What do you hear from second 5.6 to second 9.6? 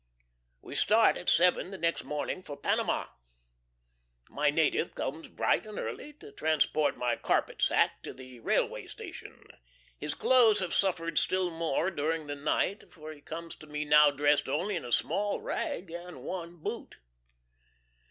and early to transport my carpet sack to the railway station.